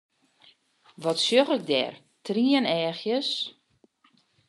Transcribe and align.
Wat 1.03 1.19
sjoch 1.25 1.51
ik 1.57 1.63
dêr, 1.71 1.93
trieneachjes? 2.25 3.29